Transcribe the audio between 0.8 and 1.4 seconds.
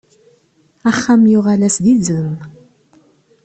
Axxam